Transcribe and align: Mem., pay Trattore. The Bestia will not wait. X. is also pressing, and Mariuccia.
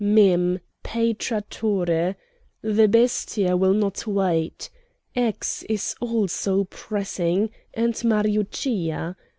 Mem., 0.03 0.59
pay 0.81 1.13
Trattore. 1.13 2.15
The 2.63 2.87
Bestia 2.87 3.55
will 3.55 3.75
not 3.75 4.07
wait. 4.07 4.71
X. 5.15 5.61
is 5.69 5.93
also 6.01 6.63
pressing, 6.63 7.51
and 7.75 7.93
Mariuccia. 8.03 9.15